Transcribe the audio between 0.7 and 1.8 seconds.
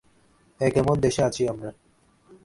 কেমন দেশে আছি আমরা?